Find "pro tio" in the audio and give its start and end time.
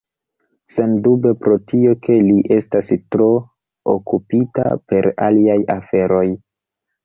1.43-1.91